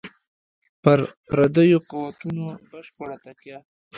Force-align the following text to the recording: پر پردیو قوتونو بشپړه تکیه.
پر 0.83 0.99
پردیو 1.27 1.79
قوتونو 1.89 2.47
بشپړه 2.69 3.17
تکیه. 3.23 3.57